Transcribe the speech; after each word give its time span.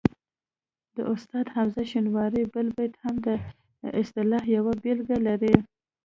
د 0.95 0.97
استاد 1.13 1.45
حمزه 1.55 1.83
شینواري 1.91 2.43
بل 2.53 2.67
بیت 2.77 2.93
هم 3.03 3.15
د 3.27 3.27
اصطلاح 4.01 4.43
یوه 4.55 4.73
بېلګه 4.83 5.17
لري 5.27 5.53